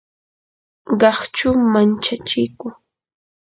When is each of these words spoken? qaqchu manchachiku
qaqchu 0.99 1.49
manchachiku 1.71 2.67